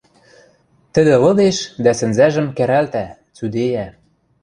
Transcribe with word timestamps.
Тӹдӹ 0.93 1.15
лыдеш 1.23 1.57
дӓ 1.83 1.91
сӹнзӓжӹм 1.99 2.47
кӓрӓлтӓ, 2.57 3.05
цӱдейӓ... 3.35 3.87